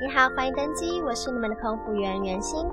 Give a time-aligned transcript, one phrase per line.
[0.00, 2.64] 你好，欢迎登机，我是你们的空服员袁心。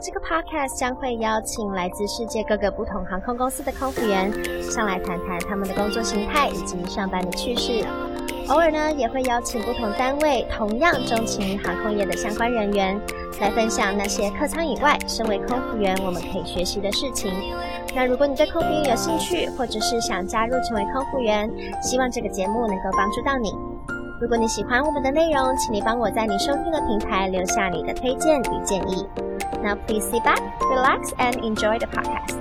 [0.00, 4.28] 这个 podcast 将会邀请来自世界各个不同航空公司的空服员
[4.60, 7.86] 上来谈谈他们的工作形态以及上班的趣事。
[8.48, 13.00] 偶尔呢，也会邀请不同单位同样钟情航空业的相关人员
[13.40, 17.32] 来分享那些客舱以外，身为空服员我们可以学习的事情。
[17.94, 21.48] 那如果你对空服员有兴趣，或者是想加入成为空服员，
[21.80, 23.54] 希望这个节目能够帮助到你。
[24.22, 29.04] 如果你喜欢我们的内容，请你帮我在你收听的平台留下你的推荐与建议。
[29.60, 32.38] Now please sit back, relax, and enjoy the podcast.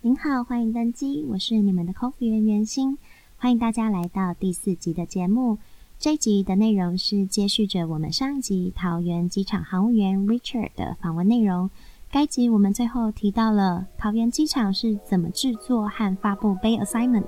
[0.00, 2.98] 您好，欢迎登机，我是你们的空服员袁心，
[3.36, 5.58] 欢迎大家来到第四集的节目。
[6.00, 11.68] 这一集的内容是接续着我们上一集桃园机场航务员 Richard 的访问内容。
[12.10, 17.26] 该集我们最后提到了桃园机场是怎么制作和发布 Bay Assignment。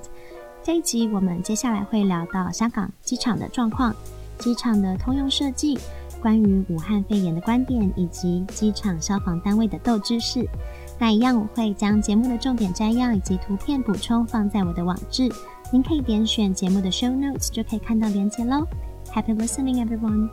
[0.62, 3.94] 这一集我们接下来会聊到香港机场的状况、
[4.38, 5.78] 机场的通用设计、
[6.22, 10.48] 关于武汉肺炎的观点以及机场消防单位的斗知识。
[10.98, 15.30] 那一样我会将节目的重点摘要以及图片补充放在我的网志。
[15.72, 18.68] 您可以点选节目的 show notes，就可以看到连接喽。
[19.06, 20.28] Happy listening, everyone！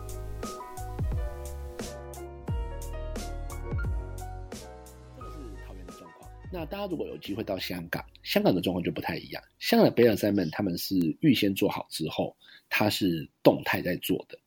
[5.15, 6.29] 这个是桃园的状况。
[6.51, 9.41] 那大家如果有机会到香港，香港的状况就不太一样。
[9.59, 12.35] 香港的 Bay Assignment 他们是预先做好之后，
[12.67, 14.37] 它是动态在做的。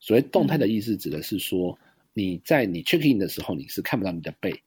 [0.00, 1.78] 所谓动态的意思，指的是说
[2.14, 4.62] 你在你 check in 的时候，你是看不到你的背。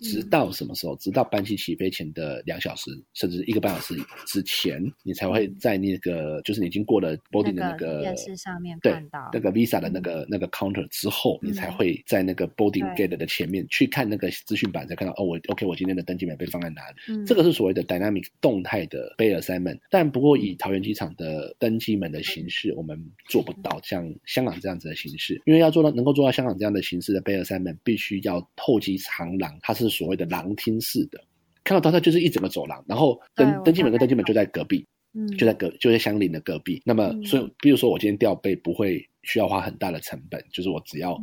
[0.00, 0.96] 直到什么时候？
[0.96, 3.94] 直到班机起飞前的两小时，甚至一个半小时
[4.26, 16.96] 之前，你才会在那个，就是你已经过了 boarding 的那个电视上面看到那个 visa 的那个、嗯、那个 counter 之后，你才会在那个 boarding gate 的前面去看那个资讯板，才看到哦，我 OK，我今天的登机门被放在哪里。
[17.08, 19.78] 嗯、这个是所谓的 dynamic 动态的 Bay Assignment。
[19.90, 22.98] 但不过以桃园机场的登机门的形式，我们
[23.28, 29.58] 做不到像香港这样子的形式，因为要做到能够做到香港这样的形式的 Bay Assignment，必须要候机长廊。
[29.66, 31.20] 它是所谓的廊厅式的，
[31.64, 36.80] 看到它它就是一整个走廊，然后登登机门跟登机门就在隔壁，嗯，就在隔就在相邻的隔壁。
[36.84, 41.20] 那么，嗯、所以比如说我今天调备不会需要花很大的成本，就是我只要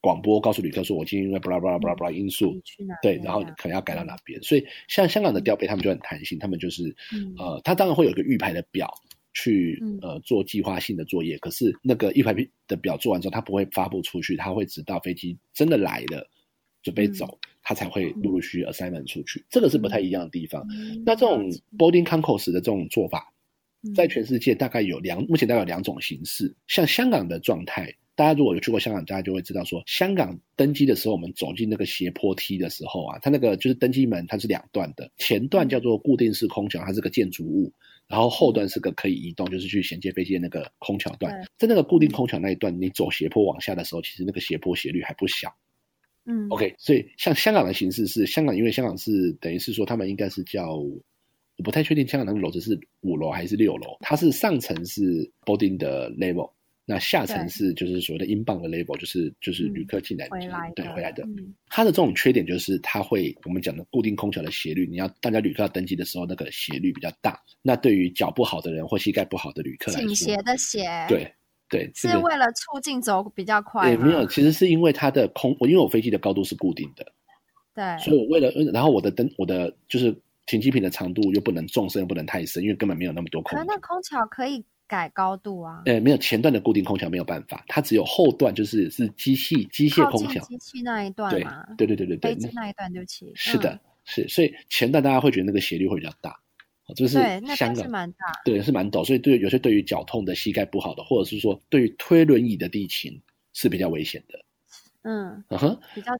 [0.00, 2.58] 广播告诉旅客说，我今天因为巴拉巴拉巴拉巴拉因素，
[3.02, 4.40] 对，然后可能要改到哪边。
[4.40, 8.90] 嗯、所以像香港的调备，他们就很弹性，他们就是、嗯、呃，他当然会有一个预排的表
[9.34, 12.34] 去呃做计划性的作业，可是那个预排
[12.66, 16.26] 的表做完之后，他不会发布出去，他会直到飞机真的来了。
[16.82, 20.66] 准备走，他才会陆陆续续 assignment 出去，这个是不太一样的地方。
[21.06, 23.32] 那这种 boarding concourse 的这种做法，
[23.94, 26.54] 在全世界大概有两，目前大概有两种形式。
[26.66, 37.72] 像香港的状态，大家如果有去过香港，大家就会知道说，香港登机的时候，我们走进那个斜坡梯的时候啊，它那个就是登机门，它是两段的，前段叫做固定式空桥，它是个建筑物，
[38.08, 41.32] 然后后段是个可以移动，就是去衔接飞机的那个空桥段。
[41.56, 45.54] 在那个固定空桥那一段，你走斜坡往下的时候，其实那个斜坡斜率还不小。
[46.24, 55.02] 嗯，OK，所以像香港的形式是香港，因为香港是等于是说他们应该是叫，我不太确定香港那个楼层是五楼还是六楼，它是上层是
[55.44, 56.50] boarding 的 level，
[56.84, 61.24] 那下层是就是所谓的 inbound 的 level，就是就是旅客进来、就是、回来对回来的。
[61.24, 71.32] 嗯、它的这种缺点就是它会我们讲的固定空调的斜率，你要大家旅客要登机的时候那个斜率比较大，那对于脚不好的人或膝盖不好的旅客来说，倾斜的斜，对。
[71.72, 73.86] 对，是为了促进走比较快。
[73.86, 77.06] 对，没有，其实是因为它的空，我因为我飞机的高度是固定的，
[77.74, 83.58] 对，所以我为了，然后我的灯，我的就是停机坪的长度又不能纵深，又不能太深，因为根本没有那么多空。
[83.58, 85.80] 可那空桥可以改高度啊？
[85.86, 91.64] 呃，没有，前段的固定空桥没有办法，它只有后段，就是是机器机械空桥，机器那一段嘛？
[91.78, 93.32] 对对对对对，飞机那一段对不起。
[93.34, 96.38] 是的，是，所以前段大家会觉得那个斜率会比较大。
[96.94, 97.18] 就是
[97.56, 103.20] 香港是蛮大，对，是蛮陡，所以对有些对于脚痛的、膝盖不好的，或者是说对于推轮椅的地勤
[103.52, 104.38] 是比较危险的。
[105.02, 106.12] 嗯，嗯哼，比较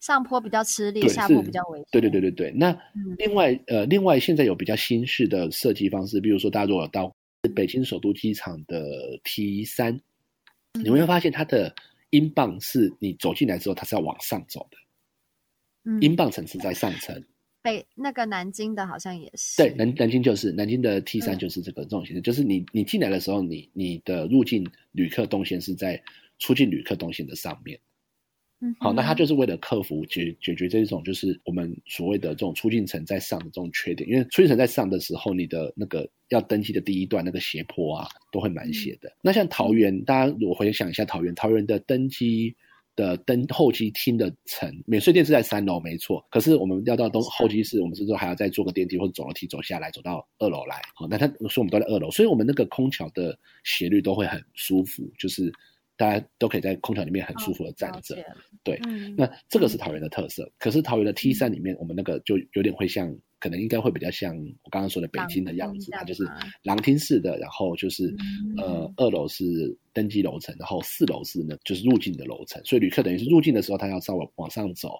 [0.00, 1.86] 上坡比较吃力，下坡比较危险。
[1.90, 2.50] 对对对对对。
[2.52, 2.76] 那
[3.18, 7.12] 另外、嗯、呃，另外现在有比较新式的设计方式，比如说大家如果到
[7.54, 8.80] 北京首都机场的
[9.24, 10.00] T 三、
[10.74, 11.74] 嗯，你会发现它的
[12.12, 14.76] inbound 是你走进来之后，它是要往上走的。
[15.84, 17.24] 嗯，inbound 层次在上层。
[17.62, 26.00] 北那个南京的好像也是，对，南南京就是南京的 T 三就是这个这种形式，嗯、就是你你进来的时候，你你的入境旅客动线是在
[26.38, 27.78] 出境旅客动线的上面。
[28.60, 39.08] 嗯，好，那他就是为了克服解解决这种就是我们所谓的这种出境层在上的这种缺点，因为出境层在上的时候，你的那个要登机的第一段那个斜坡啊，都会蛮斜的。
[39.08, 42.56] 嗯、那像桃园，大家我回想一下桃园，桃园的登机。
[42.98, 46.26] 的登候机厅的层，免税店是在三楼，没错。
[46.32, 50.82] 可是我们要到东候机室，我们是说还要再坐个电梯或者走楼梯走下来，走到二楼来。
[50.96, 55.52] 好，那他说我们都在二楼，所以我们那个空调的斜率都会很舒服，就是
[55.96, 58.16] 大家都可以在空调里面很舒服的站着。
[58.16, 58.24] 哦、
[58.64, 60.42] 对、嗯，那这个是桃园的特色。
[60.42, 63.16] 嗯、可是桃园的 T 三里面，我们那个就有点会像。
[63.40, 66.28] 可能应该会比较像我刚刚说的北京的样子，它就是
[66.62, 68.14] 廊厅式的，然后就是、
[68.56, 74.98] 嗯、呃二楼是登机楼层，然后四楼是呢就是入境的楼层，所以旅客等于是入境的时候，他要稍微往上走。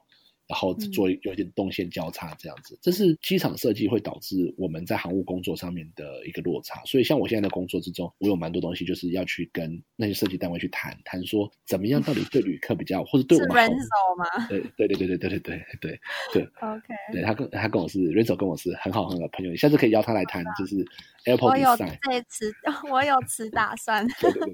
[0.48, 6.82] 然后做有点动线交叉这样子，嗯，这是机场设计会导致我们在航务工作上面的一个落差。
[6.86, 13.62] 所以像我现在的工作之中，我有蛮多东西就是要去跟那些设计单位去谈谈，说怎么样到底对旅客比较，或者对我们好。
[13.62, 14.46] 是 Renzo 吗？
[14.48, 16.00] 对对对对对对对对对
[16.32, 16.42] 对。
[16.66, 16.94] OK。
[17.12, 20.76] 对他跟他跟我是 Renzo 跟我是很好很好的朋友，你下次可以邀他来谈，就是
[21.24, 21.46] Design。
[21.46, 22.50] 我有这次，
[22.90, 24.06] 我有此打算。
[24.20, 24.52] 对对对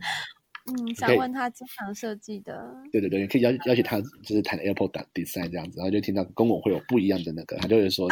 [0.67, 8.09] 嗯，想问他机场设计的，对对对，你可以邀邀请他，就是谈 airport design 这样子，然后就听到公共会有不一样的那个，他就会说，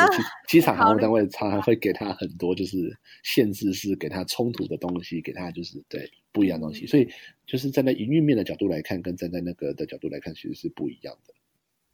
[0.47, 1.27] 机、啊、场航空单位。
[1.29, 7.09] 常常会给他很多就是限制，是给他冲突的东西，给他就是对不一样的东西，所以
[7.47, 11.33] 就是站在营运面的角度来看，跟站在那个的角度来看，其实是不一样的。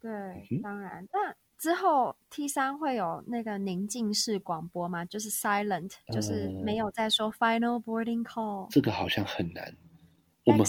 [0.01, 0.11] 对，
[0.51, 5.05] 嗯、当然，那之后 T 三会有那个宁静式广播吗？
[5.05, 9.73] 就是 silent，就是没有在说 final boarding call，嗯、这个好像很难。
[10.49, 10.65] 我们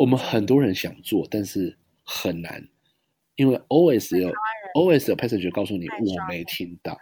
[0.00, 2.68] 我们很多人想做，但是很难，
[3.36, 4.32] 因为 always 有
[4.74, 6.98] always 有 passenger 告诉你我没听到，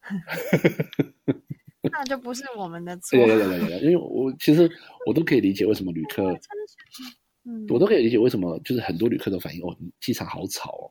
[1.92, 3.18] 那就不是我们的错。
[3.18, 4.70] 对对对对对，因为我其实
[5.06, 6.32] 我都可以理解为什么旅客，
[7.44, 10.90] 嗯，我都可以理解为什么就是很多旅客都反映哦，机场好吵哦，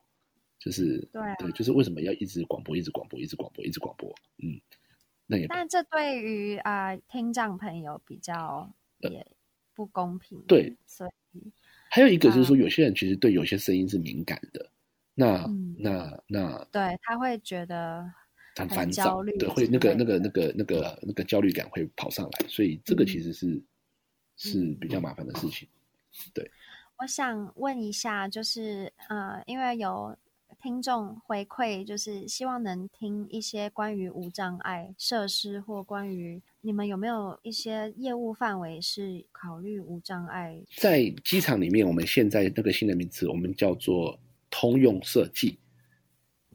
[0.58, 4.08] 就是对、啊、对，就是为什么要一直广播，一直广播，一直广播，一直广播，
[4.38, 4.60] 嗯，
[5.26, 9.26] 那也，但这对于啊、呃、听障朋友比较也。
[9.76, 10.42] 不公平。
[10.48, 11.52] 对，所以
[11.90, 14.72] 还有一个就是说，有些人其实对有些声音是敏感的，嗯、
[15.14, 18.10] 那、嗯、那那，对他会觉得
[18.56, 23.64] 很烦躁，对，会那个那个那个那个那个焦虑感会跑上来，所以这个其实是、嗯、
[24.36, 25.68] 是比较麻烦的事情。
[26.32, 26.50] 对，
[26.98, 30.16] 我想问一下，就是呃，因为有。
[30.62, 40.60] 听众回馈就是希望能听一些关于无障碍设施，或关于你们有没有一些业务范围是考虑无障碍？
[40.76, 44.18] 在机场里面，我们现在那个新的名词，我们叫做
[44.50, 45.58] 通用设计。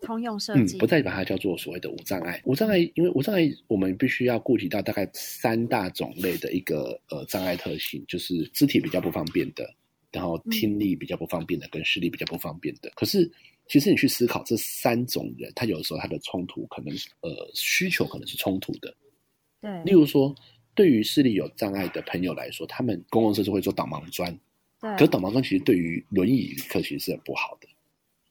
[0.01, 2.41] 通用设计，嗯，不再把它叫做所谓的无障碍。
[2.43, 9.63] 无障碍，因为无障碍，我们必须要顾及到大概三大种类的一个呃障碍特性，就是肢体比较不方便的，
[10.11, 12.89] 然后听力比较不方便的，跟视力比较不方便的。
[12.95, 13.31] 可是
[13.67, 18.93] 其实你去思考这三种人，他有的时候他的冲突可能呃需求可能是冲突的。
[19.61, 20.35] 对，例如说，
[20.75, 24.37] 对于视力有障碍的朋友来说，他们公共设施会做导盲砖。
[24.81, 27.67] 对，可是导盲砖其实对于轮椅旅客其实是很不好的。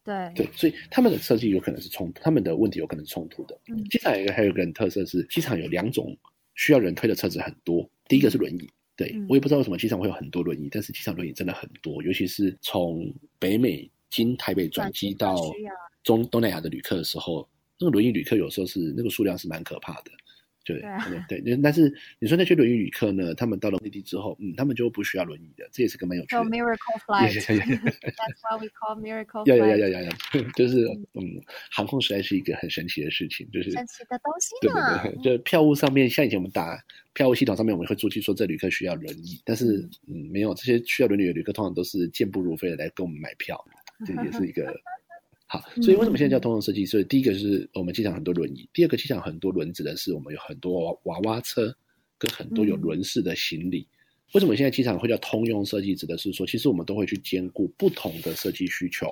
[0.03, 3.59] 对对，所以他们的设计有可能是冲突，他们的问题有可能是冲突的。
[3.69, 6.15] 嗯，机场有一个还有一个人特色是，机场有两种
[6.55, 7.89] 需要人推的车子很多。
[8.09, 13.91] 第一个是轮椅，对，嗯，我也不知道为什么机场会有很多轮椅，但是机场轮椅真的很多，尤其是从北美。
[14.11, 15.37] 经台北转机到
[16.03, 17.49] 中东南亚的旅客的时候，
[17.79, 20.11] 那个轮椅旅客有时候是那个数量是蛮可怕的。
[20.63, 23.35] 对对、啊、对，但是你说那些轮椅旅客呢？
[23.35, 26.43] 他们到了目的地之后，嗯，他们就不需要轮椅的，这也是个蛮有趣的。
[26.43, 27.33] So miracle flight.
[27.49, 29.57] That's why we call miracle flight.
[29.57, 30.17] 呀呀呀呀呀！
[30.55, 35.03] 就是嗯，航空实在是一个很神奇的事情，就是神奇的东西嘛。
[35.03, 36.79] 对对对，就票务上面，像以前我们打
[37.15, 43.59] 票务系统上面，我们会注记说这旅客需要轮椅，但是嗯，没有这些需要轮椅的旅客，通常都是健步如飞的来跟我们买票。
[44.07, 44.73] 这也是一个
[45.47, 46.87] 好，所以为什么现在叫通用设计？
[46.87, 51.75] 所以第一个是我们机场很多轮椅，第二个机场很多轮子的是我们有很多娃娃车
[52.19, 53.89] 跟很多有轮式的行李。
[54.33, 55.93] 为什么现在机场会叫通用设计？
[55.95, 59.09] 指的是说，其实我们都会去兼顾不同的设计需求，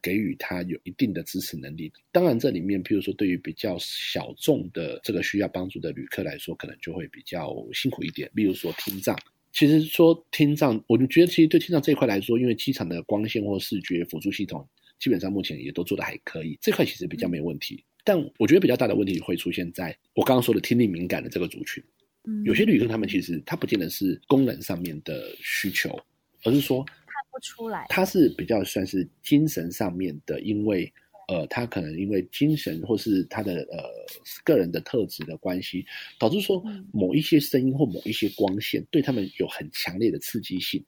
[0.00, 1.92] 给予它有一定的支持能力。
[2.10, 8.30] 当然，这里面譬如说对于比较小众的这个需要帮助的旅客来说，可能就会比较辛苦一点。
[8.32, 9.14] 例如说听障。
[9.52, 14.66] 其实说听障，我就觉得其实对听障这一块来说，因为机场的光线或视觉辅助系统
[14.98, 17.84] 基本上目前也都做的还可以，这块其实比较没问题。
[18.02, 21.82] 但我觉得比较大的问题会出现在我刚刚说的听力敏感的这个族群。
[22.24, 25.96] 嗯，有些旅客他们其实他不见得是功能上面的需求，
[26.44, 26.96] 而是说看
[27.30, 30.92] 不出来，他是比较算是精神上面的，因为。
[31.28, 33.82] 呃，他可能因为精神或是他的呃
[34.44, 35.84] 个人的特质的关系，
[36.18, 36.62] 导致说
[36.92, 40.84] 某一些声音或某一些光线对他们有很强烈的刺激性。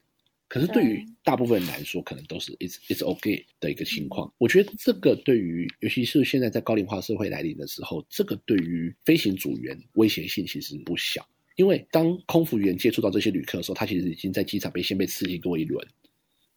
[0.46, 4.32] 可是对于大部分人来说，可能都是 it's it's okay 的一个情况。
[4.38, 11.26] 我觉得这个对于，尤其是现在在高龄化社会来临的时候，这个对于飞行组员威胁性其实不小。
[11.56, 15.84] 因为当空服员接触到这些旅客的时候，他其实已经在机场被先被刺激过一轮。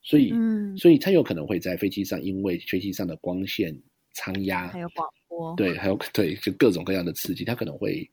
[0.08, 3.78] 所以，嗯，所以它有可能会在飞机上，因为飞机上的光线、
[4.14, 8.10] 舱压，还有广播，对，还有对，就各种各样的刺激，它可能会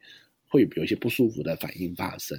[0.49, 2.37] 会有一些不舒服的反应发生。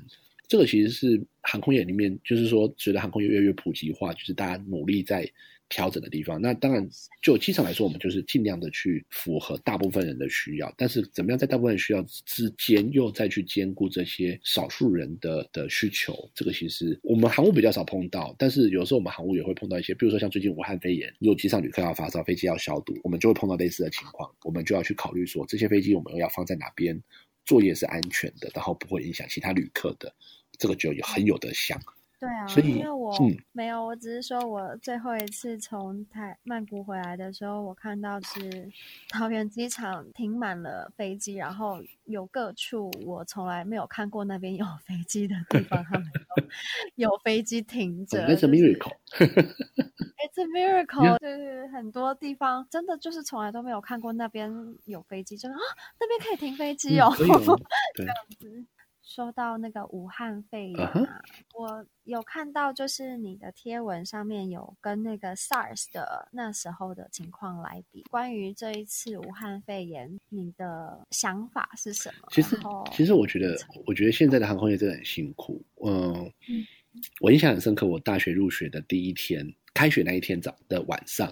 [0.49, 5.25] 这个其实是航空业里面，就是说，随着航空业越来越普及化，就是大家努力在
[5.69, 6.41] 调整的地方。
[6.41, 6.87] 那当然，
[7.21, 10.73] 就机场来说，我们就是尽量的去符合大部分人的需要。
[10.77, 18.35] 但是，怎么样在大部分需要之间，又再去兼顾这些少数人的的需求，这个其实我们航务比较少碰到。
[18.37, 24.29] 但是，有时候我们航务也会碰到一些，比如说像最近武汉肺炎，如果机上旅客要发烧，飞机要消毒，我们就会碰到类似的情况。
[24.43, 27.01] 我们就要去考虑说，这些飞机我们要放在哪边，
[27.45, 30.13] 作业是安全的，然后不会影响其他旅客的。
[30.57, 31.77] 这个就有很有的想，
[32.19, 38.71] 对啊，所以因为我、嗯、没有，我只是说我最后一次从台曼谷回来的时候，我看到是
[39.09, 46.07] 桃园机场停满了飞机，然后有各处我从来没有看过那边有飞机的地方，他们
[46.95, 48.25] 有飞机停着。
[48.27, 48.97] It's a miracle.
[49.19, 51.19] It's a miracle.
[51.19, 54.51] 就是很多地方真的就是从来都没有看过那边
[54.85, 55.59] 有飞机，就是啊，
[55.99, 57.13] 那边可以停飞机哦
[57.95, 58.65] 这样子。
[59.05, 61.21] 说到那个武汉肺炎啊，uh huh.
[61.53, 68.01] 我有看到，就是你的贴文上面有跟那个 SARS 的那时候的情况来比。
[68.09, 72.27] 关于这一次武汉肺炎，你的想法是什么？
[72.31, 75.63] 其实，后其实我觉得，我觉得现在的航空业真的很辛苦。
[75.85, 76.11] 嗯，
[76.49, 76.65] 嗯
[77.21, 81.31] 我印象很深刻，我大学入学的第一天，开学那一天早的晚上，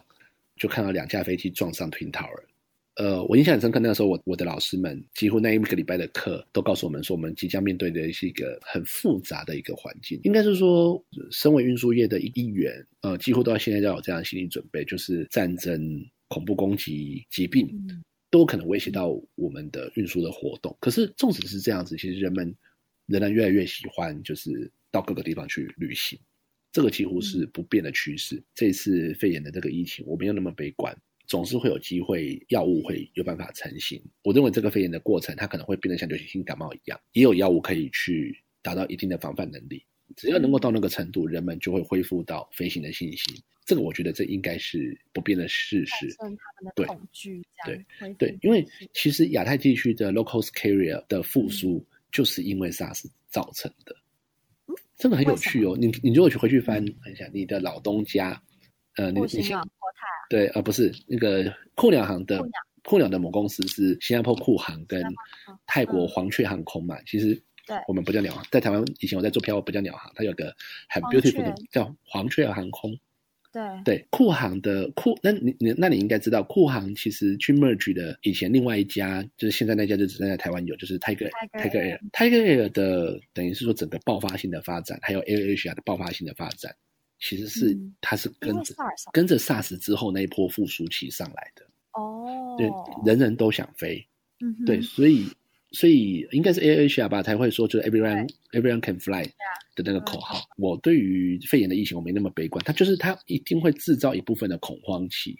[0.55, 2.43] 就看到两架飞机撞上 Twin Tower。
[2.95, 10.19] 呃，我印象很深刻，那个时候我我的老师们几乎那一个礼拜的课都告诉我们说，我们即将面对的是一个很复杂的一个环境。
[10.23, 17.67] 应该是说，身为运输业的一员，呃，几乎都要现在要有这样的心理准备，就是战争、恐怖攻击、疾病，
[18.29, 20.75] 都可能威胁到我们的运输的活动。
[20.79, 22.55] 可是，纵使是这样子，其实人们
[23.07, 26.19] 仍然越来越喜欢，就是到各个地方去旅行。
[26.71, 28.43] 这个几乎是不变的趋势。
[28.53, 30.95] 这次肺炎的这个疫情，我没有那么悲观。
[31.25, 34.01] 总是会有机会，药物会有办法成型。
[34.23, 39.83] 我认为这个肺炎的过程，它可能会变得像流行性感冒一样，也有药物可以去达到一定的防范能力。
[40.15, 43.35] 只要能够到那个程度，人们就会恢复到飞行的信心。
[43.65, 46.13] 这个我觉得这应该是不变的事实。
[46.75, 46.85] 对，
[47.65, 53.95] 对，对，因为其实亚太地区的 local carrier 的复苏，就是因为 SARS 造成的。
[54.67, 55.77] 嗯，这个很有趣哦。
[55.79, 58.39] 你你如果去回去翻一下你的老东家，
[58.97, 59.57] 呃，你你先。
[60.29, 62.41] 对，而、呃、不是那个酷鸟航的
[62.83, 65.03] 酷鸟的母公司是新加坡酷航跟
[65.67, 66.97] 泰国黄雀航空嘛？
[67.05, 67.39] 其实
[67.87, 70.53] 我们不叫鸟航，在台湾以前我在做票，不叫鸟航，它有个
[70.89, 72.97] 很 beautiful 的叫黄雀航空。
[73.51, 86.75] 对对，酷航的酷，那你你那你应该知道，酷航其实去 merge 的以前另外一家，就是现在那家就只剩在台湾有，就是 Tiger Tiger Air Tiger Air 的等于是说整个爆发性的发展，还有 AirAsia 的爆发性的发展。
[87.23, 88.75] 其实是它是跟着
[89.13, 91.65] 跟着 SARS 之后那一波复苏期上来的。
[91.93, 92.69] 哦，对，
[93.05, 94.05] 人人都想飞，
[94.41, 95.25] 嗯，对，所以
[95.71, 99.23] 所以应该是 AirAsia 吧才会说就是 everyone everyone can fly
[99.73, 100.39] 的那个口号。
[100.39, 105.37] 嗯、我对于肺炎的疫情我没那么悲观，它就是它一定会制造一部分的恐慌期，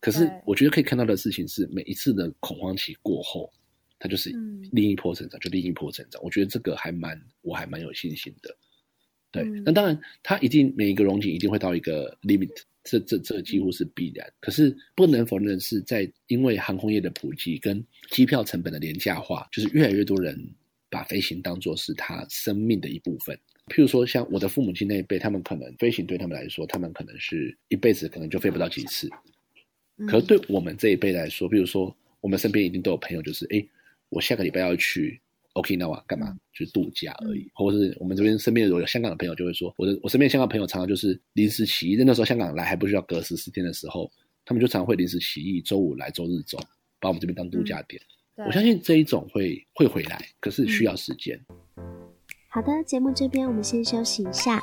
[0.00, 3.52] 可是我觉得可以看到的事情是每一次的恐慌期过后，
[4.00, 4.32] 它就是
[4.72, 6.20] 另一波成长，嗯、就另一波成长。
[6.24, 8.56] 我觉得这个还蛮我还蛮有信心的。
[9.36, 12.50] 对，那当然，它一定每一个荣景一定会到一个 limit，
[12.84, 14.26] 这这这几乎是必然。
[14.40, 20.38] 可是不能否认的是，在因为航空业的普及跟机票成本的廉价化，就是越来越多人
[20.90, 23.38] 把飞行当做是他生命的一部分。
[23.66, 29.08] 譬如说，像我的父母亲那一辈，他们可能飞行对他们来说，他们可能是一辈子可能就飞不到几次。
[30.08, 33.66] 可是对我们这一辈来说，比如说我们身边一定都有朋友，就是哎，
[34.08, 35.20] 我下个礼拜要去。
[35.56, 36.36] OK，那我干嘛？
[36.52, 44.10] 就是度假而已，或者是我们这边身边有有香港的朋友就会说，我的我身边香港朋友常常就是临时起意，那时候香港来还不需要隔十四天的时候，
[44.44, 46.58] 他们就常常会临时起意，周五来周日走，
[47.00, 48.00] 把我们这边当度假点。
[48.36, 51.40] 嗯、我相信这一种会会回来，可是需要时间。
[52.48, 54.62] 好的，节目这边我们先休息一下。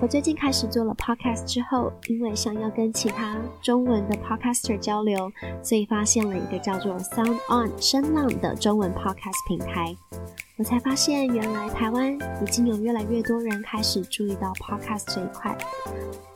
[0.00, 9.96] 我最近开始做了 podcast 之后，因为想要跟其他中文的 podcaster 交流，所以发现了一个叫做 Sound On 声浪的中文 podcast 平台。
[10.56, 15.56] 我才发现，原来台湾已经有越来越多人开始注意到 podcast 这一块。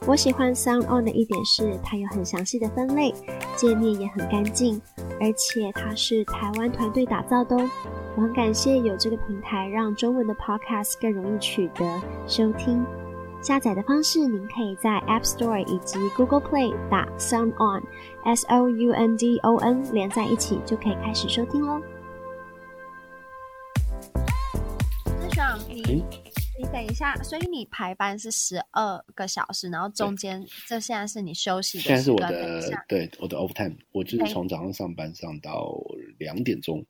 [0.06, 3.14] 我喜欢 Sound On 的一点是，它有很详细的分类，
[3.54, 4.80] 界面也很干净，
[5.20, 7.70] 而且它是台湾团队打造的哦。
[8.16, 12.84] 我很感谢有这个平台，让中文的 podcast 更容易取得收听。
[13.42, 21.82] 下载的方式，您可以在 App Store 以及 Google Play 打 Sound On，S O U N D O N 连在一起就可以开始收听喽。
[25.04, 26.04] 那爽，你、嗯、
[26.56, 31.82] 你等一下，所以你排班是十二个小时，然后中间这现在是你休息的。
[31.82, 35.76] 现在是我的对我的 off time，我就是从早上上班上到
[36.18, 36.86] 两点钟，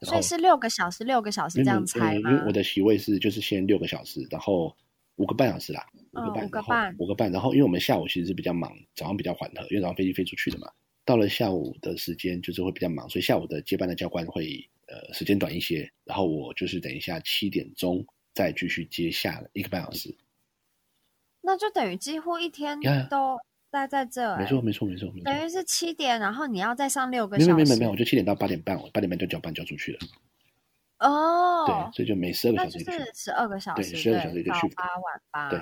[0.00, 2.32] 所以是六个小时，六个小时这样猜吗？
[2.32, 4.76] 因为我的席位是就是先六个小时，然后
[5.16, 10.70] 五个半小时啦，五个半，五个半，五个半，然后因为我们下午其实是比较忙，早上比较缓和，因为早上飞机飞出去的嘛，
[11.04, 18.04] 到了下午的时间就是会比较忙，所以下午的接班的教官会呃时间短一些，然后我就是等一下七点钟。
[18.36, 20.14] 再继续接下一个半小时，
[21.40, 23.38] 那就等于几乎一天都
[23.70, 24.38] 待在这、欸。
[24.38, 25.24] 没错，没错，没错，没错。
[25.24, 27.54] 等于是七点，然后你要再上六个小时。
[27.54, 30.00] 没有，没有，没有，我就七点到八点半，我八点半就交班交出去了。
[30.98, 35.50] 哦，对，所以就每十二个小时那就是十二个小时，对，十二个小时就去早八晚八。
[35.50, 35.60] 对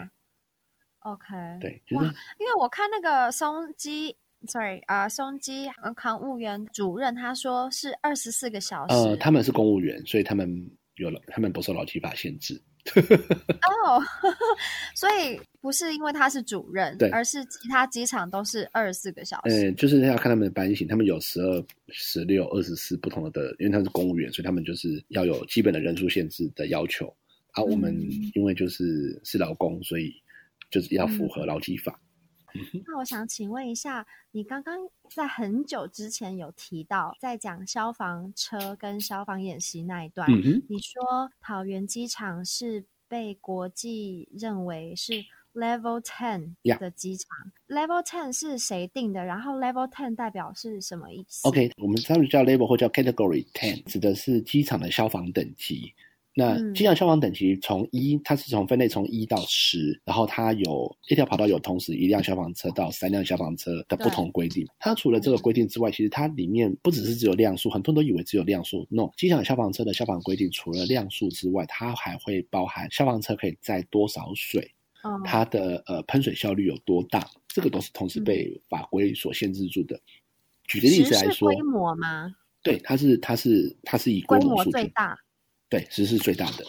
[1.01, 1.27] ，OK，
[1.61, 8.95] 对，就是、哇，因为我看那个松基，sorry 啊、呃，松基航务员主任他说是二十四个小时。
[8.95, 10.71] 呃，他们是公务员，所以他们。
[10.97, 12.63] 有了，他们不受劳基法限制。
[12.93, 14.03] 哦，
[14.95, 19.71] 所以不是因为他是主任，对，而是其他机场都是二十四个小时。
[19.71, 27.07] 嗯，就是要看他们的班型，他们有十二、十六、二十四不同的，因为他是公务员，所以他们就是要有基本的人数限制的要求。
[27.53, 27.97] 啊，我们
[28.35, 30.13] 因为就是是劳工，所以
[30.71, 31.99] 就是要符合劳基法。
[31.99, 32.04] 嗯
[32.87, 34.77] 那我想请问一下，你刚刚
[35.11, 45.13] 在很久之前有提到，在讲消防车跟消防演习那一段，嗯、你说桃园机场是被国际认为是
[45.53, 47.29] Level Ten 的机场。
[47.69, 49.25] Level Ten 是谁定的？
[49.25, 55.95] 然后 Level Ten 代表是什么意思？OK，我们上面叫 Level 或叫 Category Ten，指的是机场的消防等级。
[56.37, 64.67] 那机场消防等级从一，它是从分类从一到十，然后它有一条跑道有同时一辆消防车到三辆消防车的不同规定。
[64.81, 68.85] 它除了这个规定之外，其实它里面不只是只有量数，很多人都以为只有量数。
[68.91, 74.73] No，机场消防车的消防规定除了量数之外，它还会包含消防车可以载多少水，
[75.25, 80.01] 它的呃喷水效率有多大，这个都是同时被法规所限制住的。
[80.65, 82.35] 举个例子来说，规模吗？
[82.65, 85.17] 对，它是它是它是以规模最大。
[85.75, 86.65] 对，十是最大的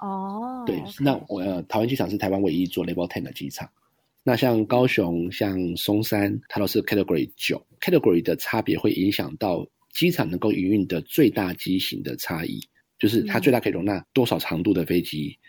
[0.00, 0.62] 哦。
[0.66, 3.70] 对.那我呃，桃园机场是台湾唯一做 Level Ten 的机场。
[4.22, 7.66] 那像高雄、像松山，它都是 Category 九。
[7.80, 12.60] Category 的差别会影响到机场能够营运的最大机型的差异，
[12.98, 15.48] 就是它最大可以容纳多少长度的飞机，嗯，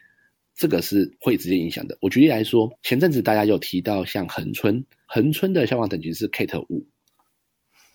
[0.56, 1.97] 这个是会直接影响的。
[2.00, 6.88] 我举例来说，前阵子大家有提到像恒春，恒春的消防等级是 Cat 五。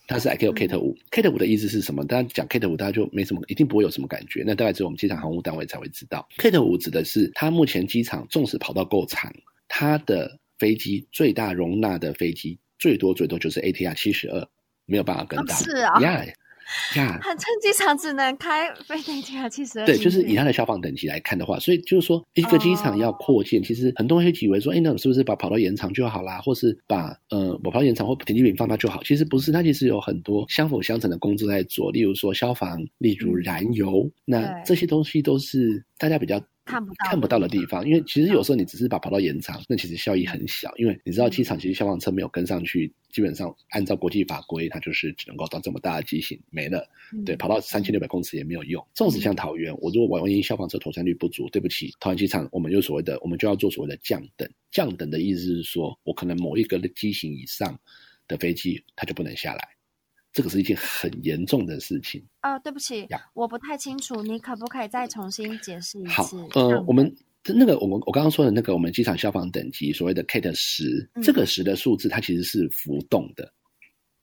[0.07, 2.05] 它是 ICAO Cat 五，Cat 五的意思是什么？
[2.05, 4.41] 大家讲 Cat 五，大家就没什么，一定不会有什么感觉。
[4.45, 6.25] 那大概只有我们机场航务单位才会知道。
[6.37, 9.31] Cat 五指的是它目前机场纵使跑道够长，
[9.67, 14.47] 它的飞机最大容纳的飞机最多最多就是 ATR 七十二，
[14.85, 15.53] 没有办法更大。
[15.53, 15.99] 哦、是啊。
[15.99, 16.33] Yeah.
[16.95, 19.85] 呀，恒春机场只能开飞艇机啊七十二。
[19.85, 29.01] 对，就是以它的消防等级来看的话，所以就是说，一个机场要扩建，其实很多人会以为说，哎，那我是不是把跑道延长就好啦，或是把呃我跑道延长或停机坪放大就好？
[29.03, 31.91] 其实不是，它其实有很多相辅相成的工作在做。
[31.91, 36.41] 例如说消防，例如燃油，嗯、那这些东西都是大家比较。
[36.67, 40.71] 看不到看不到的地方，因为其实有时候你只是把跑道延长，那其实效益很小。
[40.75, 46.85] 因为你知道机场其实消防车没有跟上去，基本上按照国际法规，它就是只能够到这么大的机型没了。
[47.25, 48.85] 对，跑到三千六百公尺也没有用。
[48.93, 54.47] 纵使像桃园，我如果万一消防车妥善率不足，对不起，桃园机场我们就所谓的，我们就要做所谓的降等。
[54.69, 57.79] 降等的意思是说，我可能某一个的机型以上
[58.27, 59.76] 的飞机，它就不能下来。
[60.33, 62.59] 这个是一件很严重的事情啊、呃！
[62.59, 63.19] 对不起，yeah.
[63.33, 66.11] 我不太清楚，你可不可以再重新解释一次？
[66.11, 67.11] 好，呃，我们
[67.43, 73.51] 那个，我们我刚刚说的那个，我们机场消防等级所谓的 KAT 十、嗯，这个十的数字，它其实是浮动的。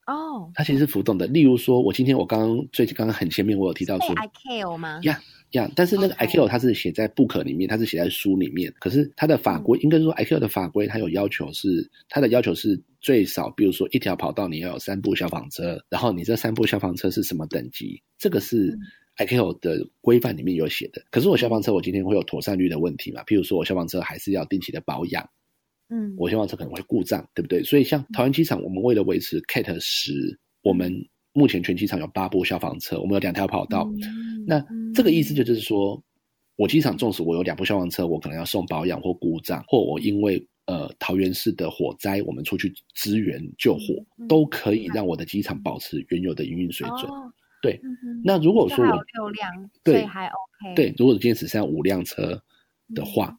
[0.06, 1.26] 哦，它其实是浮动的。
[1.26, 5.00] 例如说，我今天我刚刚最近刚刚很前面，我有提到说 ICAO 吗？
[5.02, 5.18] 呀
[5.54, 8.72] 呀，但是那个 ICAO 它是写在 book 里面，它是写在书里面。
[8.78, 12.80] 可是它的法规，嗯、应该说 ICAO 的法规，它有要求是，它的要求是。
[13.04, 18.02] 最少，比如说一条跑道你要有三部消防车，然后你这三部消防车是什么等级？
[18.16, 18.74] 这个是
[19.18, 21.04] ICAO 的规范里面有写的。
[21.10, 23.22] 可是我消防车我今天会有妥善率的问题嘛？
[23.24, 25.28] 譬如说我消防车还是要定期的保养，
[25.90, 27.62] 嗯，我消防车可能会故障，对不对？
[27.62, 30.90] 所以像桃园机场，我们为了维持 Cat 十，我们
[31.34, 33.86] 目前全机场有八部消防车，我们有两条跑道。
[34.46, 36.02] 那这个意思就就是说，
[36.56, 47.02] 我机场纵使我有两部消防车，我可能要送保养或故障，或我因为呃，桃园市的火灾，我们出去支援救火，嗯、都可以让我的机场保持原有的营运水准。
[47.10, 50.74] 哦、对、嗯，那如果说我六辆，对，还 OK。
[50.74, 52.42] 对，如果今天只剩下五辆车
[52.94, 53.36] 的话，嗯、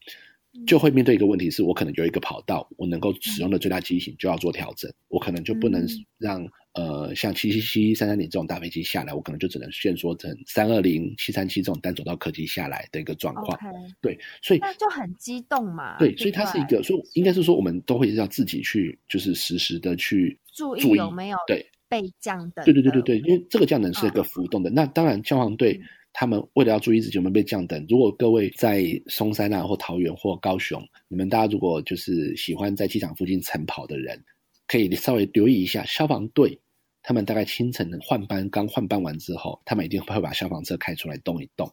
[0.65, 5.85] 就会面对一个问题是，我可能有一个跑道，我能够使用的最大机型就要做调整，我可能就不能
[6.17, 13.59] 让呃像七七七、三三零这种大飞机下来，我可能就只能限缩成三二零、七三七这种单走道客机下来的一个状况。
[14.01, 15.97] 对，所以那就很激动嘛。
[15.99, 22.63] 对，所以它是一个，所以应该是说，我们都会要自己去，就是实时的去注意有没有对被降等。
[22.65, 24.69] 对对对对对，因为这个降等是一个浮动的。
[24.69, 25.79] 那当然，消防队。
[26.17, 34.23] 他们为了要注意自己有没有被降等，如果各位在松山啊或桃园或高雄，你们大家如果就是喜欢在机场附近晨跑的人，
[34.65, 36.57] 可以稍微留意一下消防队，
[37.03, 41.69] 他们大概清晨换班刚换班完之后，他们一定会把消防车开出来动一动，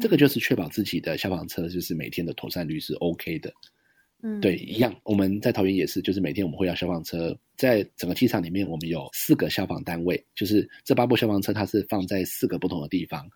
[0.00, 3.52] 这个就是确保自己的消防车就是每天的妥善率是 OK 的。
[4.20, 4.92] 嗯，对，一样。
[5.04, 13.28] 我们在桃园也是，就是每天我们会要消防车，在整个机场里面，我们有四个消防单位，就是这八部消防车，它是放在四个不同的地方。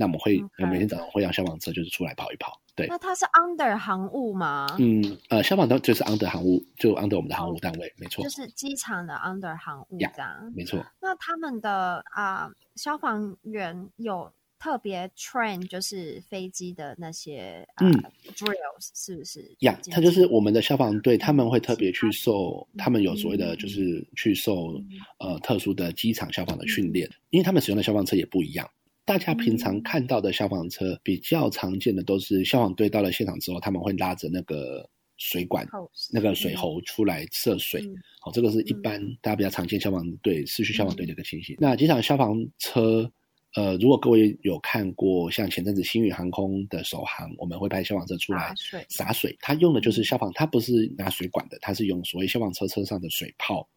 [0.00, 2.58] 那我们会，我每天早上会让消防车就是出来跑一跑。
[2.74, 4.66] 对，那它是 under 航务吗？
[4.78, 10.82] 嗯，呃，消防队就是 under 航务，就 under 我们的航务单位，没错，就是机场的 under 航务这样，没错。
[11.02, 14.32] 那他们的啊、呃，消防员有。
[14.62, 19.56] 特别 train 就是飞机的那些嗯、uh, drills 是不是？
[19.60, 24.86] 呀、他就是我们的消防队，他们会特别去受，他们有所谓的就是去受、嗯、
[25.18, 28.68] 呃特殊的机场消防的训练，因为他们使用的消防车也不一样。
[29.04, 35.66] 大家平常看到的消防车比较常见的都是消防队到了现场之后，他们会拉着那个水管、
[36.12, 37.80] 那个水喉出来涉水。
[38.20, 41.54] 好、嗯哦，这个是一般大家比较常见消防队、市区消防队的一个情形。
[41.56, 43.10] 嗯、那机场消防车。
[43.56, 48.54] 呃，如果各位有看过像前阵子星宇航空的首航，我们会派消防车出来
[48.88, 53.68] 洒水，它用的就是消防，它不是拿水管的，它是用所谓消防车车上的水炮，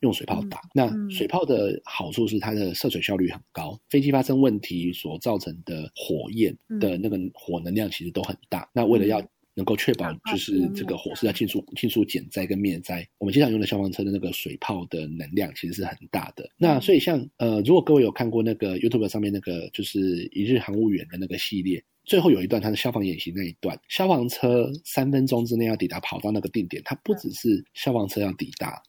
[0.00, 0.58] 用水炮打。
[0.58, 8.68] 嗯、那水炮的好处是它的射水效率很高，飞机发生问题所造成的火焰的那个火能量其实都很大。
[8.72, 9.22] 那为了要
[9.54, 16.48] 能够确保就是这个火势要迅速迅速减灾跟灭灾，我们经常用的消防车的那个水炮的能量其实是很大的。
[16.56, 28.80] 那所以像呃，如果各位有看过那个 YouTube 上面那个就是一日航务员的那个系列，最后有一段它的消防演习那一段，消防车三分钟之内要抵达跑到那个定点，它不只是消防车要抵达，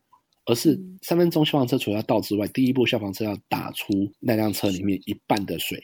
[0.45, 5.82] 而是三分钟消防车除了要到之外，第一步消防车要打出那辆车里面一半的水。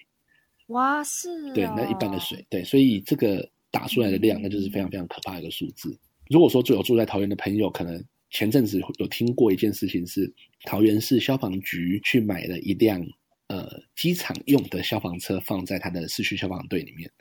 [0.67, 3.49] 哇，是、哦、对那一半的水，对，所以这个。
[3.69, 5.95] 打出来的量，那就是非常非常可怕的一个数字。
[6.29, 13.05] 如果说住有住在桃园的朋友，可能前阵子有听过一件事情是，桃园市消防局去买了一辆
[13.47, 17.11] 呃机场用的消防车，放在他的市区消防队里面。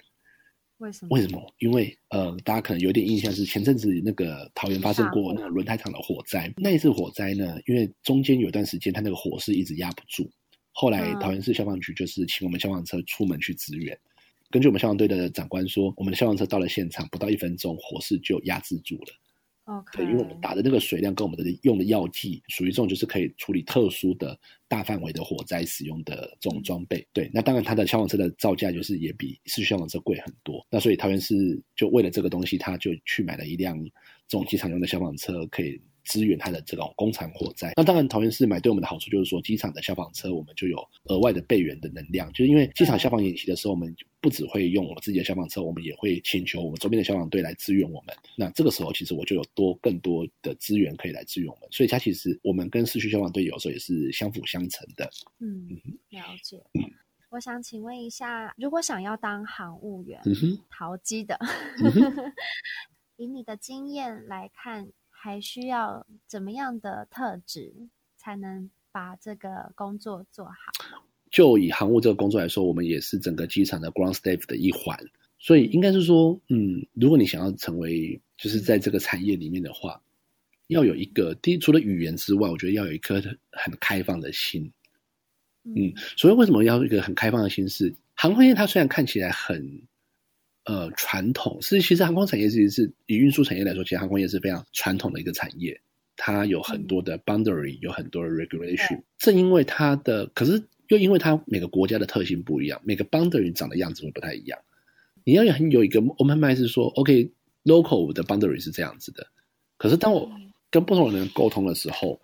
[0.79, 1.09] 为什么？
[1.11, 1.55] 为什么？
[1.59, 6.53] 因为呃，大家可能有点印象是前阵子那个桃园发生过那个轮胎厂的火灾。
[6.59, 10.31] 那一次火灾呢，因为中间有段时间它那个火势一直压不住，
[10.73, 13.99] 后来桃园市消防局就是请我们消防车出门去支援。
[14.51, 19.09] 根据我们消防队的长官说，我们的消防车到了现场不到一分钟，火势就压制住了。
[19.93, 27.05] 对，因为我们打的那个水量跟我们的用的药剂属于这种就是可以处理特殊的大范围的火灾使用的这种装备。
[27.13, 30.65] 对，那当然它的消防车的造价就是也比市区消防车贵很多。
[30.71, 33.77] 那所以桃园市就为了这个东西，他就去买了一辆
[34.29, 35.81] 这种机场用的消防车，可以。
[36.07, 48.15] 支援它的这种工厂火灾，那当然桃园市买对我们的好处就是说，机场的消防车我们就有额外的备援的能量，就是因为机场消防演习的时候，我们不只会用我们自己的消防车，我们也会请求我们周边的消防队来支援我们。
[48.37, 55.11] 那这个时候，其实我就有多更多的资源可以来支援我们，所以它其实我们跟市区消防队有时候也是相辅相成的。
[55.41, 55.69] 嗯，
[56.11, 56.63] 了解。
[57.31, 60.23] 我想请问一下，如果想要当航务员，
[60.71, 61.37] 淘机的，
[63.17, 64.89] 以你的经验来看。
[65.27, 71.03] 还需要怎么样的特质才能把这个工作做好？
[71.33, 74.97] 就以航务这个工作来说，我们也是整个机场的 ground staff 的一环，
[75.41, 80.01] 所以应该是说，嗯，如果你想要成为就是在这个产业里面的话，
[80.69, 84.73] 要有一个第一，除了语言之外，我觉得要有一颗很开放的心。
[85.65, 87.89] 嗯，所以为什么要一个很开放的心是？
[87.89, 89.83] 是航空业它虽然看起来很。
[90.67, 95.81] 呃，传统是其实航空产业其实是以运输产业来说，其实航空业是非常传统的一个产业，
[96.17, 99.03] 它有很多的 boundary，有很多的 regulation。
[99.17, 104.59] 正因为它的，可是又因为它每个国家的特性不一样，每个 boundary 长的样子会不太一样。
[105.23, 109.25] 你要有很有一个 open mind 是说，OK，local 的 boundary 是这样子的。
[109.77, 110.29] 可是当我
[110.71, 112.21] 跟不同的人沟通的时候，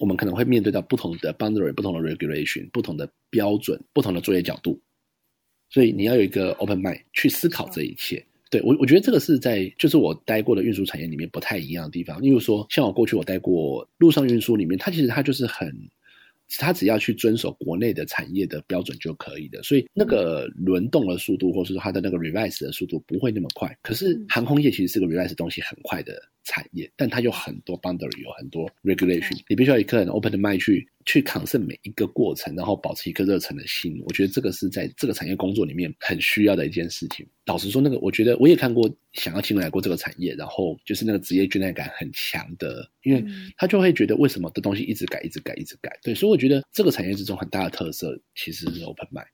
[0.00, 4.80] 我们可能会面对到不同的 boundary、不同的 regulation、不同的标准、不同的作业角度。
[5.70, 8.24] 所以你要有一个 open mind 去思考这一切。
[8.50, 12.22] 对，我，我觉得这个是在就是我待过的运输产业里面不太一样的地方。
[12.22, 15.74] 例如说，像我过去我待过陆上运输里面，它其实它就是很
[16.58, 23.76] 它只要去遵守国内的产业的标准就可以的，所以那个轮动的速度，或是说它的那个 revise 的速度不会那么快。
[23.82, 34.00] 可是航空业其实是个 revise 东西很快的产业，但它有很多 boundary，有很多 regulation，你必须要一个很 open 的 mind 去去 concern 每一个过程，然后保持一颗热忱的心。
[34.04, 37.26] 我觉得这个是在这个产业工作里面很需要的一件事情。
[37.46, 43.24] 老实说，那个我觉得我也看过想要进来过这个产业，然后就是那个职业倦怠感很强的，因为
[43.56, 45.90] 他就会觉得为什么的东西一直改，一直改，一直改。
[46.02, 49.26] 对，所以我觉得这个产业之中很大的特色其实是 open mind。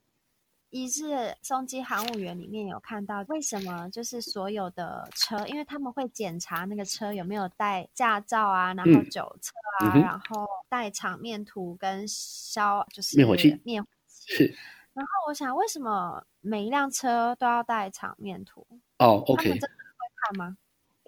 [0.71, 9.53] 一日松机航务员里面有看到，为什么就是所有的车，因为他们会检查那个车有没有带驾照啊，然后酒测
[9.85, 14.57] 啊，嗯、然后带场面图跟消就是灭火器，灭火器是。
[14.93, 18.67] 然后我想，为什么每一辆车都要带场面图？
[18.99, 20.57] 哦，OK，他们真的会看吗？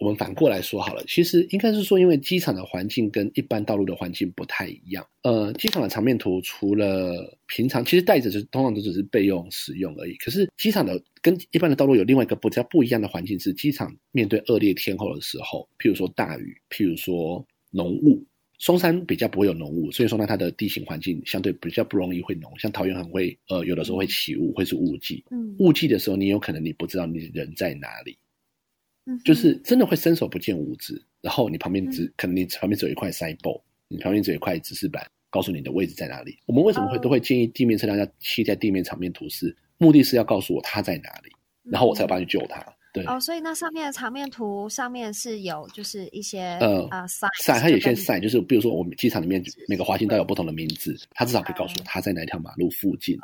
[0.03, 5.07] 我们反过来说好了，其实应该是说，因为机场的环境跟一般道路的环境不太一样。
[5.23, 10.15] 呃，机场的场面图除了平常，其实带着是通常都只是备用使用而已。
[10.15, 18.21] 可是机场的跟一般的道路有另外一个不较不一样的环境是，机场面对恶劣天候的时候，譬如说大雨，譬如说浓雾，
[18.59, 22.53] 松山比较不会有浓雾，所以说呢，它的地形环境相对比较不容易会浓。
[22.59, 25.25] 像桃园很会，呃，有的时候会起雾，会是雾季。
[25.31, 28.19] 嗯，雾季的时候，你有可能你不知道你人在哪里。
[29.25, 36.39] 就是真的会伸手不见五指，然后你旁边只、嗯、可能你旁边只有一块 signboard，你旁边只有一块指示板，告诉你的位置在哪里。
[36.47, 39.57] 我们为什么会都会建议地面车辆要贴在地面场面图示？
[39.79, 41.31] 目的是要告诉我他在哪里，
[41.65, 42.65] 然后我才有办法去救他。
[42.95, 53.19] 对哦，所以那上面的场面图上面是有就是一些呃啊 sign，它有些 sign 就是比如说我们机场里面每个滑行道有不同的名字，它至少可以告诉我它在哪条马路附近，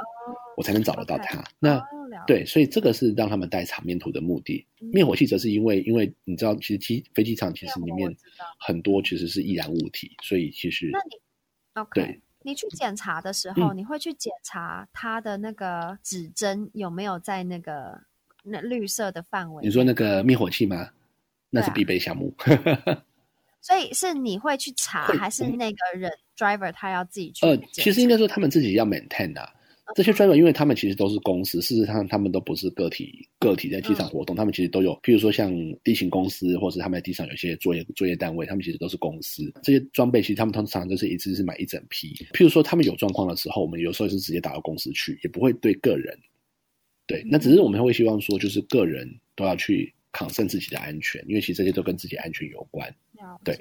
[0.57, 1.45] 我才能找得到他。
[1.59, 1.79] 那
[2.27, 4.67] 对，所以这个是让他们带场面图的目的。
[4.79, 8.15] 灭火器则是因为因为你知道，其实机飞机场其实里面
[8.59, 11.17] 很多其实是易燃物体，所以其实那你
[11.81, 18.01] OK，对你去检查的时候，你会去检查它的那个指针有没有在那个。
[18.51, 20.89] 那绿色的范围，你说那个灭火器吗？
[21.51, 22.33] 那是必备项目。
[22.39, 23.05] 啊、
[23.61, 27.45] 所以是你会去查，还是那个人 driver 他要自己去？
[27.45, 29.53] 呃，其实应该说他们自己要 maintain 的、啊。
[29.95, 39.43] 这些 driver 因为他们其实都是公司，事实上他们都不是个体，个体在机场活动，嗯、他们其实都有，譬如说像地勤公司，或是他们在地上有些作业作业单位，他们其实都是公司。
[39.63, 42.15] 这些装备其实他们通常都是一次是买一整批。
[42.35, 46.17] 譬如说他们有状况的时候，我们有时候是直接打到公司去，也不会对个人。
[47.07, 52.95] 对，那只是我们会希望说，就是个人都要去抗胜自己的安全，因为其实这些都跟自己安全有关。
[53.43, 53.59] 对。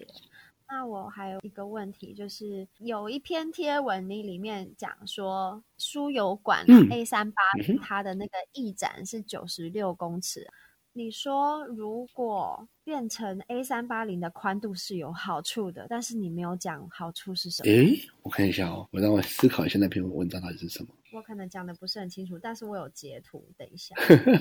[0.69, 10.41] 那我还有一个问题，就是有一篇贴文，你里面讲说，输油管 A 三八零它的那个翼展是九十六公尺。
[10.41, 10.53] 嗯
[10.97, 17.71] 你说如果变成 A 三八零的宽度是有好处的，但是你没有讲好处是什么？
[17.71, 20.89] 诶，我看一下哦，我让我思考一下那篇文章到底是什么。
[21.13, 23.95] 我可能讲的不是很清楚，但是我有截图，等一下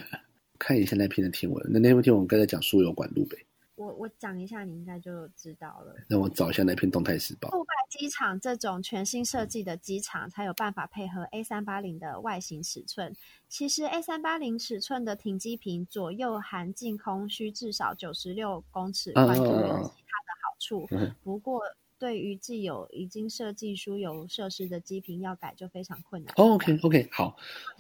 [0.59, 1.63] 看一下那篇的贴文。
[1.69, 3.37] 那那篇贴文刚才讲输油管路呗。
[3.77, 5.95] 我我讲一下，你应该就知道了。
[6.09, 7.51] 让我找一下那篇动态时报。
[7.51, 13.15] 杜拜机场这种全新设计的机场，才有办法配合 A 三八零的外形尺寸。
[13.49, 20.89] 其实 A 三八零尺寸的停机坪左右含净空需至少九十六公尺宽度，有其他的好处。
[20.91, 21.61] 嗯、不过，
[21.99, 26.33] 对于既有已经设计输油设施的机坪要改就非常困难。
[26.39, 27.37] 哦、OK OK 好。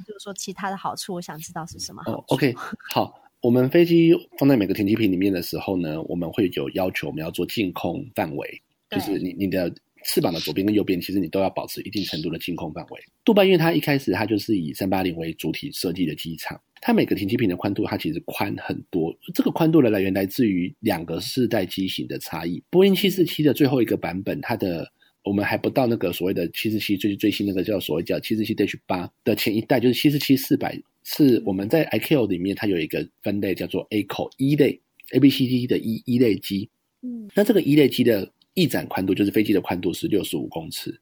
[0.06, 2.18] 就是说其他的好处，我想知道是什么好处。
[2.18, 2.54] 哦、OK
[2.92, 3.22] 好。
[3.42, 9.72] 我们飞机放在每个停机坪里面的时候呢，我们会有要求，我们要做净空范围，就是你你的
[10.04, 13.00] 翅膀的左边跟右边，其实你都要保持一定程度的净空范围。
[13.24, 19.16] 杜拜因为它一开始它就是以三八零为主体设计的机场，它每个停机坪的宽度它其实宽很多。
[19.34, 22.62] 这个宽度的来源来自于两个世代机型的差异。
[22.70, 24.90] 波音七四七的最后一个版本，它的
[25.26, 30.80] 我们还不到那个所谓的七四七最最新那个叫所谓叫七四七 Dash 八的前一代，就是七四七四百。
[31.08, 34.80] 是我们在 ICAO 里面，它有一个分类叫做 A 口一类
[35.12, 36.68] A B C D 的一一类机。
[37.02, 41.00] 嗯，那这个一类机的翼展宽度就是飞机的宽度是六十五公尺。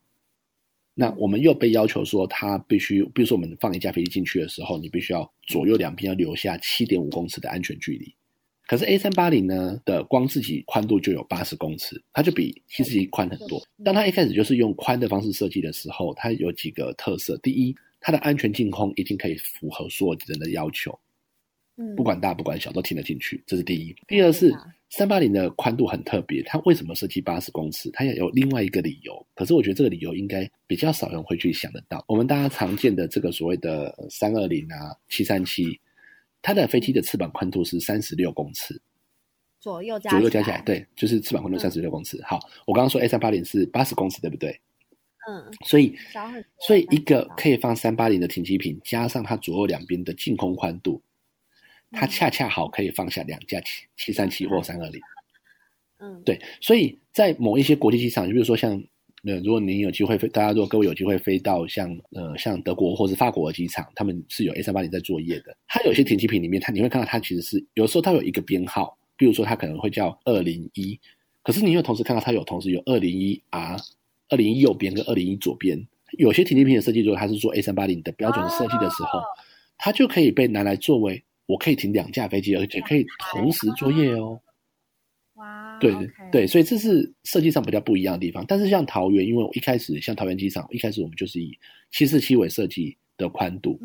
[0.95, 8.15] 那我们又被要求说，它必须，比如说我们放一架飞机进去的时候，你必须要左右两边要留下七点五公尺的安全距离。
[8.67, 13.63] 可是 A 三八零呢的光自己宽度就有八十公尺，它就比七四七宽很多。
[13.85, 17.37] 当它一开始就是用宽的方式设计的时候，它有几个特色。
[17.39, 20.99] 第一，它的安全净空一定可以符合所有人的要求，
[21.77, 23.95] 嗯，不管大不管小都听得进去，这是第一。
[24.07, 24.51] 第二是
[24.89, 27.91] 三八零的宽度很特别，它为什么设计八十公尺？
[27.93, 32.03] 它也有另外一个理由，可是我觉得这个理由应该比较少人会去想得到。
[32.09, 35.79] 我们大家常见的这个所谓的三二零啊、七三七，
[36.45, 38.79] 它的飞机的翅膀宽度是三十六公尺，
[39.59, 42.23] 左右加左右加起来，对，就是翅膀宽度三十六公尺。
[42.23, 44.61] 好，我刚刚说 A 三八零是八十公尺，对不对？
[45.27, 45.97] 嗯，所以
[46.67, 51.01] 所以一个可以放三八零的停机坪，加上它左右两边的净空宽度，
[51.91, 55.01] 它恰恰好可以放下两架七七三七或三二零。
[55.97, 58.85] 嗯，对，所以在某一些国际机场，就比如说像
[59.27, 65.57] 呃，如果您有机会飞，大家如果各位有机会飞到像呃像德国或是法国的机场，他们是有 A 三八零在作业的。
[65.67, 70.99] 它有些停机坪里面，它你会看到它其实是有时候它有一个编号，比如说它可能会叫二零一，
[71.43, 73.77] 可是你又同时看到它有同时有二零一 R。
[74.31, 79.21] 二零一右边跟二零一左边，有些停机坪的设计，如果它是做 A 三八零的标准设计的时候，
[79.77, 84.41] 它就可以被拿来作为我可以停两架飞机，而且可以同时作业哦。
[85.75, 85.95] 哇，对
[86.33, 88.45] 对，所以这是设计上比较不一样的地方。
[88.47, 91.57] 但是像桃园，因为我一开始像桃园机场，一开始我们就是以
[91.91, 93.79] 七四七为设计的宽度，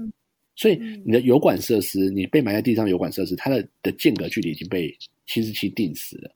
[0.56, 6.36] 所以你的油管设施，你被埋在地上的油管设施，它的的间隔距离已经被七四七定死了。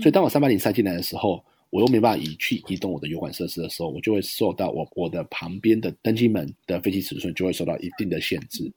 [0.00, 8.72] 所以当我三八零塞进来的时候，我又没办法移去移动我的油管设施的时候，我就会受到我我的旁边的登机门的飞机尺寸就会受到一定的限制。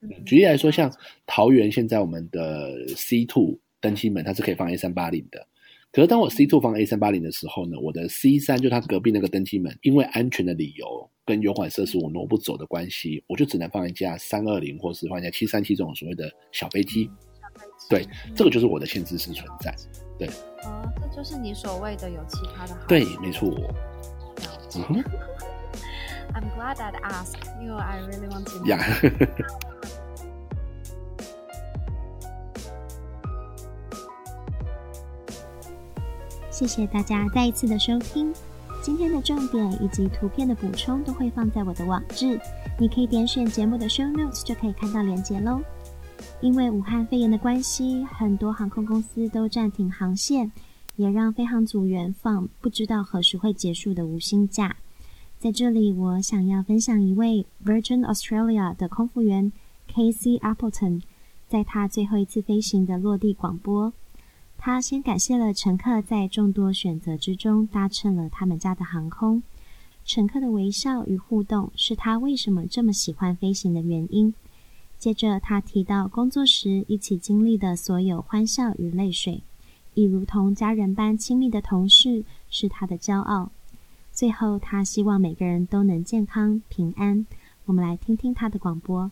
[0.00, 0.92] 嗯，举例来说，像
[1.26, 5.46] 桃园现在我们的 C two 登机门它是可以放 A 三八零的，
[5.90, 17.10] 可是当我 C two 放 A 三八零的时候呢，我的 C 三就它隔壁那个登机门，因为安全的理由跟油管设施我挪不走的关系，我就只能放一架三二零或是放一架七三七这种所谓的小飞机。
[17.90, 19.74] 对，这个就是我的限制是存在。
[20.18, 20.28] 对。
[20.64, 22.86] 哦，这就是你所谓的有其他的好。
[22.86, 23.52] 对，没错。
[24.76, 25.04] 嗯。
[26.34, 27.74] I'm glad I asked you.
[27.74, 28.64] I really want to know.
[28.64, 29.71] Yeah.
[36.62, 38.32] 谢谢大家再一次的收听。
[38.84, 42.40] 今天的重点以及图片的补充都会放在我的网志，
[42.78, 45.60] 你可以点选节目的 show notes 就可以看到连接喽。
[46.40, 50.52] 因为武汉肺炎的关系，很多航空公司都暂停航线，
[50.94, 54.76] 也让飞航组员放不知道何时会结束的无薪假。
[55.40, 59.50] 在这里，我想要分享一位 Virgin Australia 的空服员
[59.92, 61.02] Casey Appleton，
[61.48, 63.92] 在他最后一次飞行的落地广播。
[64.64, 69.42] 他先感谢了乘客在众多选择之中搭乘了他们家的航空，
[70.04, 74.32] 乘客的微笑与互动是他为什么这么喜欢飞行的原因。
[75.00, 79.42] 接着，他提到工作时一起经历的所有欢笑与泪水，
[79.94, 83.50] 以如同家人般亲密的同事是他的骄傲。
[84.12, 87.26] 最后，他希望每个人都能健康平安。
[87.64, 89.10] 我们来听听他的广播。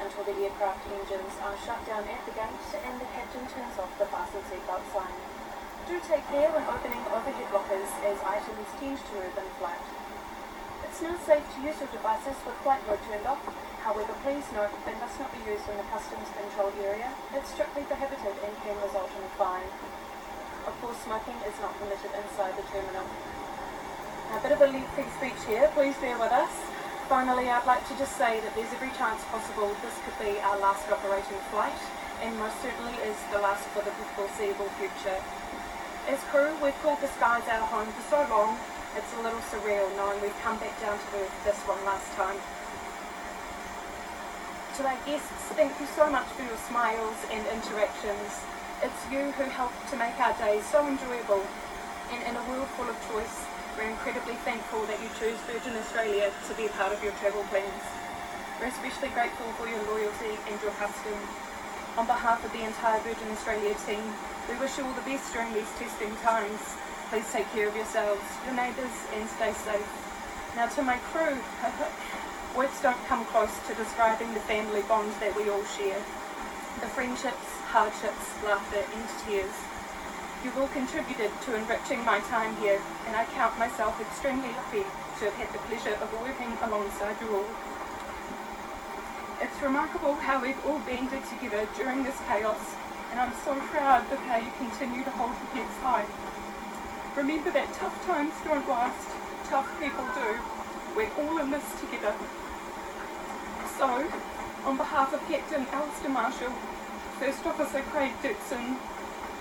[0.00, 3.92] Until the aircraft engines are shut down at the gate and the captain turns off
[4.00, 5.12] the fasten seatbelt sign.
[5.84, 9.84] Do take care when opening overhead lockers as items tend to move in flight.
[10.88, 13.44] It's now safe to use your devices with flight mode turned off.
[13.84, 17.12] However, please note they must not be used in the customs control area.
[17.36, 19.68] It's strictly prohibited and can result in a fine.
[20.66, 23.06] Of course, smoking is not permitted inside the terminal.
[24.36, 26.52] A bit of a lengthy speech here, please bear with us.
[27.08, 30.58] Finally, I'd like to just say that there's every chance possible this could be our
[30.60, 31.80] last operating flight,
[32.22, 35.18] and most certainly is the last for the foreseeable future.
[36.06, 38.54] As crew, we've called the skies our home for so long,
[38.94, 42.38] it's a little surreal knowing we've come back down to earth this one last time.
[44.78, 48.49] To our guests, thank you so much for your smiles and interactions.
[48.80, 51.44] It's you who help to make our days so enjoyable,
[52.08, 53.44] and in a world full of choice,
[53.76, 57.44] we're incredibly thankful that you choose Virgin Australia to be a part of your travel
[57.52, 57.84] plans.
[58.56, 61.12] We're especially grateful for your loyalty and your custom.
[62.00, 64.00] On behalf of the entire Virgin Australia team,
[64.48, 66.64] we wish you all the best during these testing times.
[67.12, 69.92] Please take care of yourselves, your neighbours, and stay safe.
[70.56, 71.36] Now to my crew,
[72.56, 76.00] words don't come close to describing the family bonds that we all share.
[76.80, 79.54] The friendships, hardships, laughter, and tears.
[80.42, 85.30] You've all contributed to enriching my time here, and I count myself extremely lucky to
[85.30, 87.50] have had the pleasure of working alongside you all.
[89.38, 92.58] It's remarkable how we've all banded together during this chaos,
[93.12, 96.06] and I'm so proud of how you continue to hold your heads high.
[97.14, 99.06] Remember that tough times don't last,
[99.46, 100.42] tough people do.
[100.98, 102.14] We're all in this together.
[103.78, 104.10] So,
[104.66, 106.52] on behalf of Captain Alistair Marshall,
[107.19, 108.77] First Officer Craig Dixon,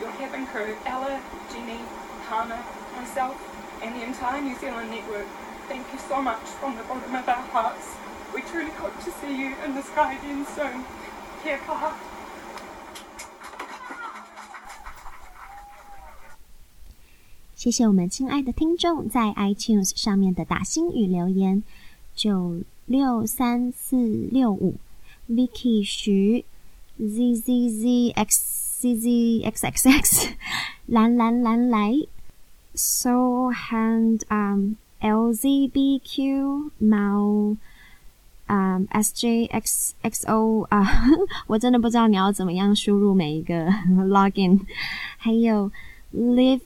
[0.00, 1.20] your cabin crew, Ella,
[1.52, 1.80] Jenny,
[2.28, 2.62] Hannah,
[2.96, 3.36] myself,
[3.82, 5.26] and the entire New Zealand network,
[5.68, 7.96] thank you so much from the bottom of our hearts.
[8.34, 10.84] We truly hope to see you in the sky again soon.
[11.42, 11.92] Kia kaha.
[17.54, 21.62] 谢 谢谢我们亲爱的听众在 iTunes 上面的打星与留言，
[22.14, 23.96] 九六三四
[24.30, 24.74] 六五，
[25.30, 26.44] Vicky 徐
[26.99, 30.27] ，Z Z Z X Z Z X X X，
[30.85, 31.93] 蓝蓝蓝来
[32.75, 37.55] ，So hand um L Z B Q 猫。
[38.49, 41.05] um,，SJXXO 啊，
[41.45, 44.61] 我真的不知道你要怎么样输入每一个 login，
[45.17, 45.71] 还有
[46.11, 46.61] live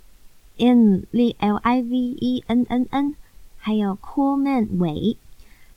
[0.55, 1.05] in
[1.39, 3.15] L I V E N N N，
[3.57, 5.17] 还有 Coolman 伟，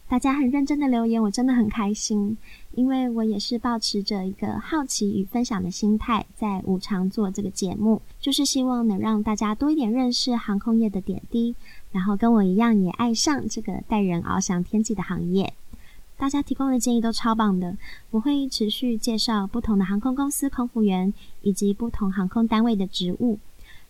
[0.09, 2.39] 大家很认真的留言，我真的很开心，
[2.77, 11.57] 因为我也是抱持着一个好奇与分享的心态，在无偿做这个节目，就是希望能让大家多一点认识航空业的点滴，
[11.91, 15.53] 然后跟我一样也爱上这个带人翱翔天际的行业。
[16.17, 17.77] 大家提供的建议都超棒的，
[18.13, 23.41] 我会持续介绍不同的航空公司空服员以及不同航空单位的职务。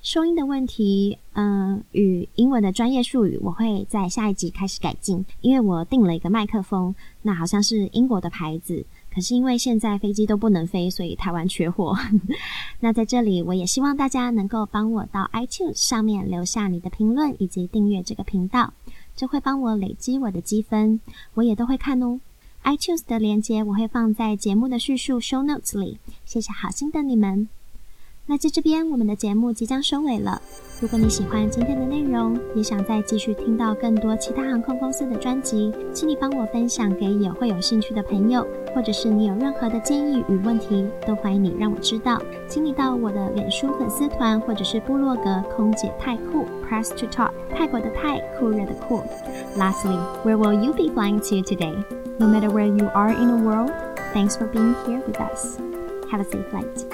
[0.07, 5.27] 收音的问题，嗯，与英文的专业术语，我会在下一集开始改进。
[5.41, 11.99] 因为我订了一个麦克风，那好像是英国的牌子，可是因为现在飞机都不能飞，所以台湾缺货。
[12.79, 18.73] 那在这里，我也希望大家能够帮我到 iTunes 上面留下你的评论以及订阅这个频道。
[19.17, 21.01] 这会帮我累积我的积分，
[21.35, 22.21] 我也都会看哦。
[22.63, 27.49] iTunes 的链接我会放在节目的叙述 show notes 里，谢谢好心的你们。
[28.29, 30.43] 那在这边，我们的节目即将收尾了。
[30.81, 42.21] 如果你喜欢今天的内容，也想再继续听到更多其他航空公司的专辑，请你帮我分享给也会有兴趣的朋友，或者是你有任何的建议与问题，都欢迎你让我知道。
[42.49, 49.05] 请你到我的脸书粉丝团或者是部落格空姐太酷 Press to Talk 泰国的泰酷热的酷。
[49.57, 51.77] Lastly, where will you be flying to today?
[52.19, 53.71] No matter where you are in the world,
[54.13, 55.59] thanks for being here with us.
[56.11, 56.86] Have a safe flight.